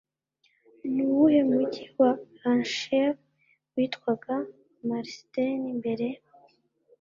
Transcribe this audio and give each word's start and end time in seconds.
Nuwuhe 0.93 1.39
mujyi 1.49 1.85
wa 1.97 2.09
Lancashire 2.39 3.07
witwaga 3.73 4.35
Marsden 4.87 5.59
mbere? 5.79 6.07